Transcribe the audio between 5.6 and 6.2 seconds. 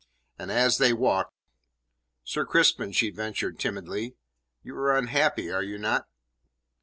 you not?"